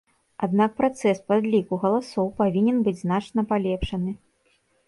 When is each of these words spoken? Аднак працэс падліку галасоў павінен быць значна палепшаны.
Аднак 0.45 0.71
працэс 0.79 1.19
падліку 1.33 1.79
галасоў 1.85 2.33
павінен 2.41 2.83
быць 2.89 2.97
значна 3.05 3.47
палепшаны. 3.53 4.11